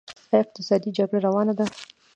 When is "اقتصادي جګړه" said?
0.45-1.19